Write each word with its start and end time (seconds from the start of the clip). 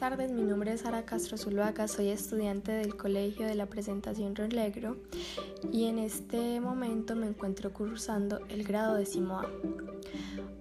tardes, 0.00 0.32
mi 0.32 0.44
nombre 0.44 0.72
es 0.72 0.80
Sara 0.80 1.04
Castro 1.04 1.36
Zuluaga, 1.36 1.86
soy 1.86 2.08
estudiante 2.08 2.72
del 2.72 2.96
Colegio 2.96 3.46
de 3.46 3.54
la 3.54 3.66
Presentación 3.66 4.34
Relegro 4.34 4.96
y 5.70 5.88
en 5.88 5.98
este 5.98 6.58
momento 6.58 7.14
me 7.14 7.26
encuentro 7.26 7.70
cursando 7.74 8.40
el 8.48 8.64
grado 8.64 8.94
décimo 8.94 9.40
A. 9.40 9.46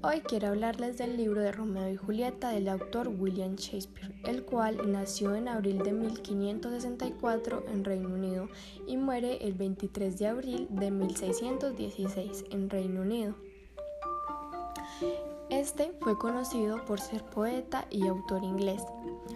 Hoy 0.03 0.19
quiero 0.27 0.49
hablarles 0.49 0.97
del 0.97 1.15
libro 1.15 1.39
de 1.39 1.53
Romeo 1.53 1.89
y 1.89 1.95
Julieta 1.95 2.49
del 2.49 2.67
autor 2.67 3.07
William 3.07 3.55
Shakespeare, 3.55 4.13
el 4.25 4.43
cual 4.43 4.91
nació 4.91 5.33
en 5.33 5.47
abril 5.47 5.77
de 5.77 5.93
1564 5.93 7.63
en 7.71 7.85
Reino 7.85 8.09
Unido 8.09 8.49
y 8.87 8.97
muere 8.97 9.37
el 9.47 9.53
23 9.53 10.19
de 10.19 10.27
abril 10.27 10.67
de 10.69 10.91
1616 10.91 12.43
en 12.51 12.69
Reino 12.69 13.03
Unido. 13.03 13.35
Este 15.49 15.91
fue 16.01 16.15
conocido 16.15 16.85
por 16.85 16.99
ser 16.99 17.23
poeta 17.23 17.85
y 17.89 18.07
autor 18.07 18.43
inglés. 18.43 18.83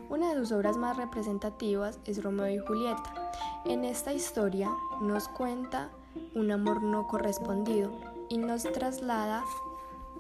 Una 0.10 0.30
de 0.30 0.36
sus 0.36 0.52
obras 0.52 0.78
más 0.78 0.96
representativas 0.96 2.00
es 2.06 2.22
Romeo 2.22 2.50
y 2.50 2.60
Julieta. 2.60 3.32
En 3.66 3.84
esta 3.84 4.14
historia 4.14 4.70
nos 5.02 5.28
cuenta 5.28 5.90
un 6.36 6.52
amor 6.52 6.84
no 6.84 7.08
correspondido 7.08 7.92
y 8.30 8.38
nos 8.38 8.62
traslada 8.62 9.44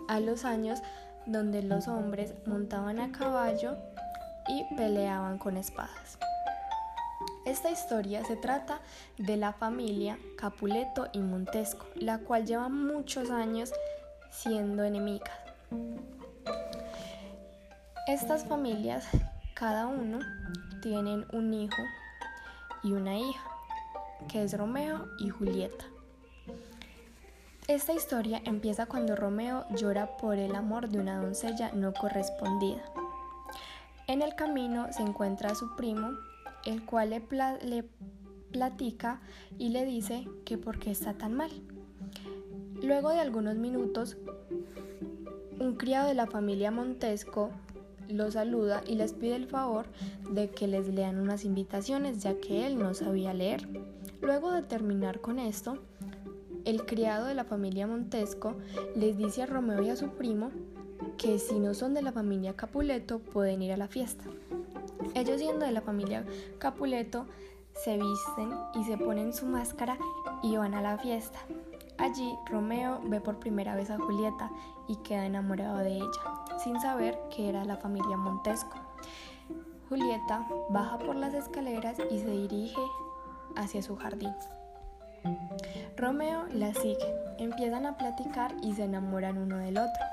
a 0.08 0.20
los 0.20 0.46
años 0.46 0.80
donde 1.28 1.62
los 1.62 1.88
hombres 1.88 2.34
montaban 2.48 3.00
a 3.00 3.12
caballo 3.12 3.78
y 4.48 4.76
peleaban 4.76 5.38
con 5.38 5.58
espadas. 5.58 6.18
Esta 7.46 7.70
historia 7.70 8.26
se 8.26 8.36
trata 8.36 8.80
de 9.20 9.38
la 9.38 9.54
familia 9.54 10.18
Capuleto 10.40 11.08
y 11.14 11.20
Montesco, 11.20 11.86
la 11.96 12.18
cual 12.18 12.48
lleva 12.48 12.68
muchos 12.68 13.30
años 13.30 13.72
siendo 14.32 14.84
enemigas. 14.84 15.53
Estas 18.08 18.46
familias, 18.46 19.08
cada 19.54 19.88
uno, 19.88 20.20
tienen 20.82 21.26
un 21.32 21.54
hijo 21.54 21.82
y 22.84 22.92
una 22.92 23.18
hija, 23.18 23.50
que 24.28 24.44
es 24.44 24.58
Romeo 24.58 25.08
y 25.20 25.30
Julieta. 25.30 25.86
Esta 27.70 27.94
historia 27.94 28.42
empieza 28.44 28.88
cuando 28.88 29.16
Romeo 29.16 29.66
llora 29.70 30.18
por 30.18 30.38
el 30.38 30.54
amor 30.54 30.90
de 30.90 31.00
una 31.00 31.22
doncella 31.22 31.72
no 31.74 31.94
correspondida. 31.94 32.84
En 34.08 34.22
el 34.22 34.36
camino 34.36 34.92
se 34.92 35.02
encuentra 35.02 35.52
a 35.52 35.56
su 35.56 35.74
primo, 35.78 36.12
el 36.66 36.86
cual 36.86 37.12
le, 37.12 37.24
le 37.64 37.86
platica 38.52 39.22
y 39.58 39.70
le 39.70 39.86
dice 39.86 40.28
que 40.46 40.58
por 40.58 40.78
qué 40.78 40.92
está 40.92 41.14
tan 41.14 41.36
mal. 41.36 41.52
Luego 42.82 43.12
de 43.12 43.22
algunos 43.22 43.56
minutos, 43.56 44.18
un 45.64 45.76
criado 45.76 46.08
de 46.08 46.14
la 46.14 46.28
familia 46.28 46.72
Montesco 46.72 47.50
los 48.10 48.34
saluda 48.34 48.84
y 48.86 48.96
les 48.96 49.14
pide 49.14 49.36
el 49.36 49.48
favor 49.48 49.86
de 50.30 50.50
que 50.50 50.68
les 50.68 50.88
lean 50.90 51.20
unas 51.20 51.46
invitaciones 51.46 52.22
ya 52.22 52.36
que 52.40 52.68
él 52.68 52.78
no 52.78 52.94
sabía 52.94 53.34
leer. 53.34 53.68
Luego 54.22 54.52
de 54.52 54.62
terminar 54.62 55.22
con 55.22 55.40
esto, 55.40 55.78
el 56.66 56.86
criado 56.86 57.26
de 57.26 57.34
la 57.34 57.46
familia 57.46 57.88
Montesco 57.88 58.56
les 58.96 59.18
dice 59.18 59.44
a 59.44 59.46
Romeo 59.46 59.82
y 59.82 59.90
a 59.90 59.96
su 59.96 60.10
primo 60.10 60.52
que 61.18 61.40
si 61.40 61.60
no 61.60 61.74
son 61.74 61.94
de 61.94 62.02
la 62.02 62.12
familia 62.12 62.56
Capuleto 62.56 63.20
pueden 63.20 63.62
ir 63.62 63.74
a 63.74 63.78
la 63.78 63.88
fiesta. 63.88 64.26
Ellos 65.16 65.40
siendo 65.40 65.66
de 65.66 65.72
la 65.72 65.82
familia 65.82 66.26
Capuleto 66.60 67.26
se 67.84 67.98
visten 67.98 68.52
y 68.76 68.84
se 68.84 68.98
ponen 68.98 69.34
su 69.34 69.46
máscara 69.46 69.98
y 70.42 70.56
van 70.58 70.74
a 70.74 70.82
la 70.82 70.98
fiesta. 70.98 71.40
Allí 71.98 72.38
Romeo 72.48 73.00
ve 73.04 73.22
por 73.22 73.40
primera 73.40 73.76
vez 73.76 73.90
a 73.90 73.98
Julieta 73.98 74.50
y 74.88 74.96
queda 74.98 75.26
enamorado 75.26 75.78
de 75.78 75.98
ella, 75.98 76.58
sin 76.64 76.80
saber 76.82 77.18
que 77.30 77.50
era 77.50 77.64
la 77.66 77.78
familia 77.78 78.18
Montesco. 78.18 78.78
Julieta 79.90 80.48
baja 80.70 80.98
por 80.98 81.16
las 81.16 81.34
escaleras 81.34 81.98
y 82.10 82.20
se 82.20 82.30
dirige 82.30 82.82
hacia 83.56 83.84
su 83.84 83.96
jardín. 83.96 84.34
Romeo 85.96 86.46
la 86.52 86.74
sigue, 86.74 87.16
empiezan 87.38 87.86
a 87.86 87.98
platicar 87.98 88.56
y 88.62 88.74
se 88.74 88.84
enamoran 88.84 89.38
uno 89.38 89.58
del 89.58 89.78
otro, 89.78 90.04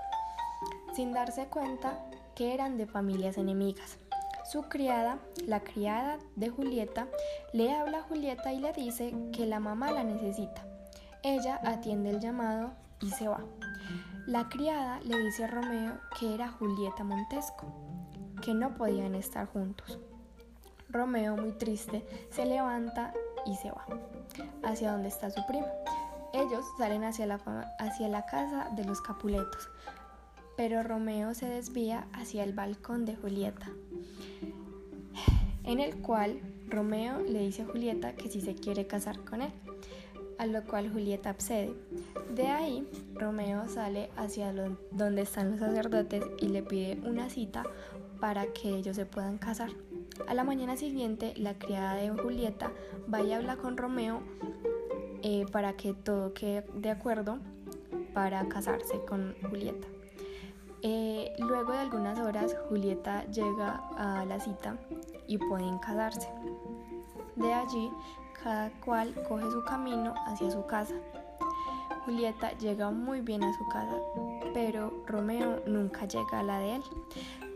sin 0.94 1.12
darse 1.12 1.46
cuenta 1.46 1.98
que 2.34 2.54
eran 2.54 2.76
de 2.76 2.86
familias 2.86 3.38
enemigas. 3.38 3.98
Su 4.44 4.62
criada, 4.62 5.18
la 5.46 5.60
criada 5.60 6.18
de 6.36 6.50
Julieta, 6.50 7.08
le 7.52 7.72
habla 7.72 7.98
a 7.98 8.02
Julieta 8.02 8.52
y 8.52 8.60
le 8.60 8.72
dice 8.72 9.14
que 9.32 9.46
la 9.46 9.60
mamá 9.60 9.90
la 9.92 10.04
necesita 10.04 10.64
ella 11.22 11.60
atiende 11.64 12.10
el 12.10 12.20
llamado 12.20 12.70
y 13.00 13.10
se 13.10 13.28
va. 13.28 13.44
La 14.26 14.48
criada 14.48 15.00
le 15.00 15.18
dice 15.18 15.44
a 15.44 15.48
Romeo 15.48 15.98
que 16.18 16.34
era 16.34 16.48
Julieta 16.48 17.04
Montesco, 17.04 17.66
que 18.42 18.54
no 18.54 18.74
podían 18.74 19.14
estar 19.14 19.46
juntos. 19.46 19.98
Romeo, 20.88 21.36
muy 21.36 21.52
triste, 21.52 22.04
se 22.30 22.46
levanta 22.46 23.12
y 23.46 23.54
se 23.56 23.70
va 23.70 23.86
hacia 24.62 24.92
donde 24.92 25.08
está 25.08 25.30
su 25.30 25.44
primo. 25.46 25.68
Ellos 26.32 26.64
salen 26.78 27.04
hacia 27.04 27.26
la, 27.26 27.36
hacia 27.78 28.08
la 28.08 28.24
casa 28.26 28.70
de 28.76 28.84
los 28.84 29.00
Capuletos, 29.00 29.68
pero 30.56 30.82
Romeo 30.82 31.34
se 31.34 31.46
desvía 31.46 32.06
hacia 32.12 32.44
el 32.44 32.52
balcón 32.52 33.04
de 33.04 33.16
Julieta, 33.16 33.66
en 35.64 35.80
el 35.80 36.00
cual 36.02 36.40
Romeo 36.68 37.20
le 37.20 37.40
dice 37.40 37.62
a 37.62 37.66
Julieta 37.66 38.14
que 38.14 38.30
si 38.30 38.40
se 38.40 38.54
quiere 38.54 38.86
casar 38.86 39.20
con 39.24 39.42
él 39.42 39.52
a 40.40 40.46
lo 40.46 40.64
cual 40.64 40.90
Julieta 40.90 41.28
accede. 41.28 41.74
De 42.34 42.46
ahí, 42.46 42.88
Romeo 43.14 43.68
sale 43.68 44.08
hacia 44.16 44.54
donde 44.90 45.20
están 45.20 45.50
los 45.50 45.60
sacerdotes 45.60 46.24
y 46.40 46.48
le 46.48 46.62
pide 46.62 46.98
una 47.06 47.28
cita 47.28 47.62
para 48.20 48.46
que 48.46 48.70
ellos 48.70 48.96
se 48.96 49.04
puedan 49.04 49.36
casar. 49.36 49.68
A 50.26 50.32
la 50.32 50.42
mañana 50.42 50.78
siguiente, 50.78 51.34
la 51.36 51.58
criada 51.58 51.96
de 51.96 52.08
Julieta 52.08 52.72
va 53.12 53.20
y 53.20 53.34
habla 53.34 53.56
con 53.56 53.76
Romeo 53.76 54.22
eh, 55.22 55.44
para 55.52 55.74
que 55.74 55.92
todo 55.92 56.32
quede 56.32 56.64
de 56.74 56.88
acuerdo 56.88 57.38
para 58.14 58.48
casarse 58.48 58.98
con 59.06 59.34
Julieta. 59.42 59.88
Eh, 60.80 61.34
luego 61.38 61.72
de 61.72 61.80
algunas 61.80 62.18
horas, 62.18 62.56
Julieta 62.70 63.26
llega 63.26 63.82
a 63.94 64.24
la 64.24 64.40
cita 64.40 64.78
y 65.26 65.36
pueden 65.36 65.78
casarse. 65.80 66.30
De 67.36 67.52
allí, 67.52 67.90
cada 68.42 68.70
cual 68.84 69.14
coge 69.28 69.50
su 69.50 69.64
camino 69.64 70.14
hacia 70.26 70.50
su 70.50 70.64
casa. 70.66 70.94
Julieta 72.04 72.56
llega 72.58 72.90
muy 72.90 73.20
bien 73.20 73.44
a 73.44 73.52
su 73.52 73.68
casa, 73.68 73.96
pero 74.54 75.04
Romeo 75.06 75.62
nunca 75.66 76.06
llega 76.06 76.40
a 76.40 76.42
la 76.42 76.58
de 76.58 76.76
él, 76.76 76.82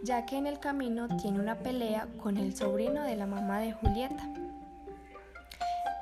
ya 0.02 0.26
que 0.26 0.36
en 0.36 0.46
el 0.46 0.58
camino 0.58 1.08
tiene 1.16 1.40
una 1.40 1.58
pelea 1.58 2.08
con 2.22 2.36
el 2.36 2.54
sobrino 2.54 3.02
de 3.02 3.16
la 3.16 3.26
mamá 3.26 3.58
de 3.60 3.72
Julieta, 3.72 4.28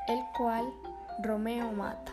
el 0.09 0.21
cual 0.37 0.73
Romeo 1.23 1.71
mata. 1.73 2.13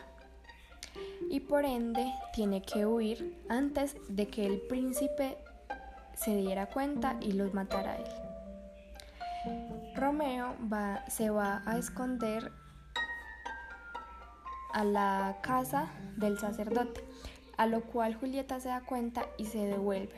Y 1.30 1.42
por 1.42 1.66
ende 1.66 2.14
tiene 2.34 2.62
que 2.62 2.86
huir 2.86 3.44
antes 3.50 3.96
de 4.08 4.28
que 4.28 4.46
el 4.46 4.62
príncipe 4.62 5.38
se 6.16 6.36
diera 6.36 6.68
cuenta 6.68 7.18
y 7.22 7.32
los 7.34 7.54
matara 7.54 7.94
a 7.94 7.96
él. 7.98 8.29
Romeo 10.00 10.56
se 11.08 11.30
va 11.30 11.62
a 11.66 11.78
esconder 11.78 12.52
a 14.74 14.84
la 14.84 15.38
casa 15.42 15.90
del 16.16 16.40
sacerdote, 16.40 17.04
a 17.58 17.66
lo 17.66 17.82
cual 17.82 18.16
Julieta 18.16 18.60
se 18.60 18.70
da 18.70 18.82
cuenta 18.82 19.26
y 19.38 19.46
se 19.46 19.60
devuelve. 19.60 20.16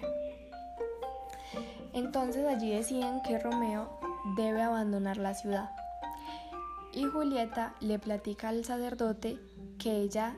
Entonces 1.94 2.48
allí 2.48 2.72
deciden 2.72 3.22
que 3.24 3.40
Romeo 3.40 4.00
debe 4.38 4.62
abandonar 4.62 5.18
la 5.18 5.34
ciudad. 5.34 5.72
Y 6.94 7.06
Julieta 7.06 7.74
le 7.80 7.98
platica 8.00 8.50
al 8.50 8.64
sacerdote 8.66 9.40
que 9.80 9.98
ella 9.98 10.36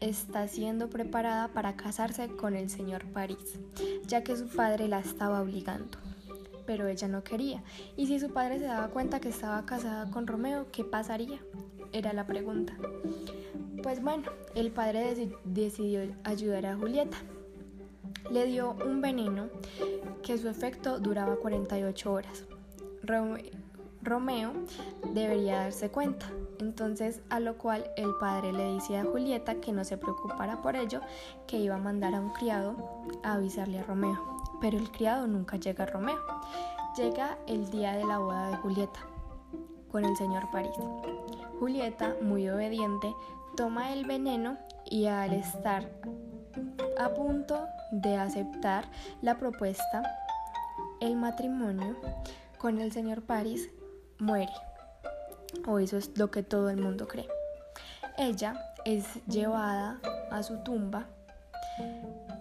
está 0.00 0.46
siendo 0.46 0.88
preparada 0.88 1.48
para 1.48 1.76
casarse 1.76 2.28
con 2.28 2.54
el 2.54 2.70
señor 2.70 3.04
París, 3.06 3.58
ya 4.06 4.22
que 4.22 4.36
su 4.36 4.48
padre 4.48 4.86
la 4.86 5.00
estaba 5.00 5.42
obligando. 5.42 5.98
Pero 6.68 6.86
ella 6.86 7.08
no 7.08 7.24
quería. 7.24 7.62
Y 7.96 8.08
si 8.08 8.20
su 8.20 8.28
padre 8.28 8.58
se 8.58 8.66
daba 8.66 8.88
cuenta 8.88 9.20
que 9.20 9.30
estaba 9.30 9.64
casada 9.64 10.10
con 10.10 10.26
Romeo, 10.26 10.66
¿qué 10.70 10.84
pasaría? 10.84 11.38
Era 11.92 12.12
la 12.12 12.26
pregunta. 12.26 12.76
Pues 13.82 14.02
bueno, 14.02 14.24
el 14.54 14.70
padre 14.70 15.30
decidió 15.44 16.02
ayudar 16.24 16.66
a 16.66 16.76
Julieta. 16.76 17.16
Le 18.30 18.44
dio 18.44 18.76
un 18.84 19.00
veneno 19.00 19.48
que 20.22 20.36
su 20.36 20.50
efecto 20.50 20.98
duraba 21.00 21.36
48 21.36 22.12
horas. 22.12 22.44
Debería 25.12 25.62
darse 25.62 25.90
cuenta. 25.90 26.26
Entonces, 26.60 27.20
a 27.30 27.40
lo 27.40 27.56
cual 27.56 27.84
el 27.96 28.10
padre 28.20 28.52
le 28.52 28.72
dice 28.72 28.96
a 28.96 29.04
Julieta 29.04 29.56
que 29.56 29.72
no 29.72 29.84
se 29.84 29.96
preocupara 29.96 30.60
por 30.62 30.76
ello, 30.76 31.00
que 31.46 31.58
iba 31.58 31.76
a 31.76 31.78
mandar 31.78 32.14
a 32.14 32.20
un 32.20 32.30
criado 32.30 32.74
a 33.22 33.34
avisarle 33.34 33.78
a 33.78 33.84
Romeo. 33.84 34.38
Pero 34.60 34.78
el 34.78 34.90
criado 34.90 35.26
nunca 35.26 35.56
llega 35.56 35.84
a 35.84 35.86
Romeo. 35.86 36.18
Llega 36.96 37.38
el 37.46 37.70
día 37.70 37.92
de 37.96 38.04
la 38.04 38.18
boda 38.18 38.50
de 38.50 38.56
Julieta 38.56 39.00
con 39.90 40.04
el 40.04 40.16
señor 40.16 40.50
París. 40.50 40.72
Julieta, 41.60 42.16
muy 42.22 42.48
obediente, 42.48 43.14
toma 43.56 43.92
el 43.92 44.04
veneno 44.04 44.58
y 44.84 45.06
al 45.06 45.32
estar 45.32 45.90
a 46.98 47.08
punto 47.14 47.66
de 47.92 48.16
aceptar 48.16 48.84
la 49.22 49.38
propuesta, 49.38 50.02
el 51.00 51.16
matrimonio, 51.16 51.96
con 52.58 52.80
el 52.80 52.92
señor 52.92 53.22
Paris, 53.22 53.70
muere. 54.18 54.52
O 55.66 55.78
eso 55.78 55.96
es 55.96 56.16
lo 56.18 56.30
que 56.30 56.42
todo 56.42 56.70
el 56.70 56.78
mundo 56.78 57.08
cree. 57.08 57.28
Ella 58.16 58.74
es 58.84 59.04
llevada 59.26 60.00
a 60.30 60.42
su 60.42 60.58
tumba 60.58 61.06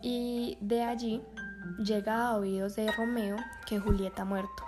y 0.02 0.58
de 0.62 0.84
allí 0.84 1.22
llega 1.78 2.28
a 2.28 2.38
oídos 2.38 2.76
de 2.76 2.92
Romeo 2.92 3.38
que 3.66 3.80
Julieta 3.80 4.24
ha 4.24 4.26
muerto. 4.26 4.64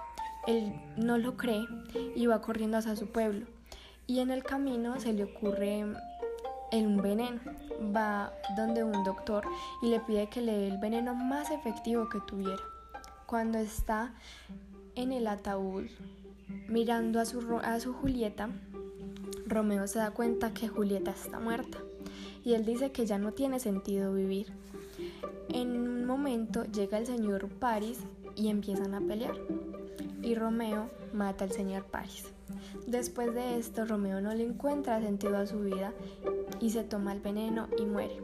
Él 0.47 0.73
no 0.97 1.17
lo 1.17 1.37
cree 1.37 1.65
y 2.15 2.25
va 2.27 2.41
corriendo 2.41 2.77
hacia 2.77 2.95
su 2.95 3.07
pueblo. 3.11 3.45
Y 4.07 4.19
en 4.19 4.31
el 4.31 4.43
camino 4.43 4.99
se 4.99 5.13
le 5.13 5.25
ocurre 5.25 5.85
un 6.71 7.01
veneno. 7.01 7.39
Va 7.95 8.33
donde 8.57 8.83
un 8.83 9.03
doctor 9.03 9.45
y 9.81 9.89
le 9.89 9.99
pide 9.99 10.27
que 10.27 10.41
le 10.41 10.51
dé 10.51 10.67
el 10.67 10.77
veneno 10.77 11.13
más 11.13 11.51
efectivo 11.51 12.09
que 12.09 12.19
tuviera. 12.21 12.61
Cuando 13.25 13.57
está 13.57 14.13
en 14.95 15.11
el 15.11 15.27
ataúd 15.27 15.85
mirando 16.67 17.19
a 17.19 17.25
su, 17.25 17.93
Julieta, 17.93 18.49
Romeo 19.45 19.87
se 19.87 19.99
da 19.99 20.11
cuenta 20.11 20.53
que 20.53 20.67
Julieta 20.67 21.11
está 21.11 21.39
muerta 21.39 21.79
y 22.43 22.53
él 22.53 22.65
dice 22.65 22.91
que 22.91 23.05
ya 23.05 23.17
no 23.17 23.33
tiene 23.33 23.59
sentido 23.59 24.13
vivir. 24.13 24.47
En 25.49 25.71
un 25.71 26.05
momento 26.05 26.63
llega 26.65 26.97
el 26.97 27.05
señor 27.05 27.47
Paris 27.49 27.99
y 28.35 28.49
empiezan 28.49 28.93
a 28.93 29.01
pelear 29.01 29.35
y 30.21 30.35
Romeo 30.35 30.89
mata 31.13 31.45
al 31.45 31.51
señor 31.51 31.85
Paris. 31.85 32.25
Después 32.87 33.33
de 33.33 33.57
esto, 33.57 33.85
Romeo 33.85 34.21
no 34.21 34.33
le 34.33 34.43
encuentra 34.43 35.01
sentido 35.01 35.37
a 35.37 35.47
su 35.47 35.59
vida 35.59 35.93
y 36.59 36.71
se 36.71 36.83
toma 36.83 37.13
el 37.13 37.19
veneno 37.19 37.67
y 37.77 37.85
muere. 37.85 38.17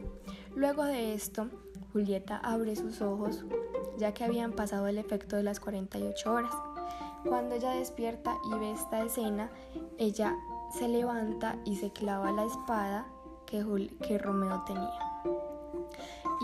Luego 0.54 0.84
de 0.84 1.14
esto, 1.14 1.48
Julieta 1.92 2.36
abre 2.38 2.76
sus 2.76 3.00
ojos 3.00 3.44
ya 3.98 4.12
que 4.12 4.24
habían 4.24 4.52
pasado 4.52 4.86
el 4.88 4.98
efecto 4.98 5.36
de 5.36 5.42
las 5.42 5.60
48 5.60 6.32
horas. 6.32 6.52
Cuando 7.28 7.54
ella 7.54 7.70
despierta 7.72 8.36
y 8.50 8.58
ve 8.58 8.72
esta 8.72 9.02
escena, 9.02 9.50
ella 9.98 10.34
se 10.78 10.88
levanta 10.88 11.56
y 11.64 11.76
se 11.76 11.90
clava 11.90 12.32
la 12.32 12.44
espada 12.44 13.06
que, 13.46 13.64
que 14.06 14.18
Romeo 14.18 14.62
tenía. 14.66 14.98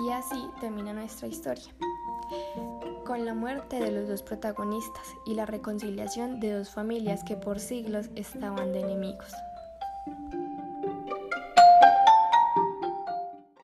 Y 0.05 0.11
así 0.11 0.49
termina 0.61 0.93
nuestra 0.93 1.29
historia 1.29 1.73
con 3.05 3.27
la 3.27 3.35
muerte 3.35 3.79
de 3.81 3.91
los 3.91 4.09
dos 4.09 4.23
protagonistas 4.23 5.05
y 5.27 5.35
la 5.35 5.45
reconciliación 5.45 6.41
de 6.41 6.53
dos 6.53 6.71
familias 6.71 7.25
que 7.25 7.37
por 7.37 7.61
siglos 7.61 8.09
estaban 8.15 8.73
de 8.73 8.81
enemigos. 8.81 9.33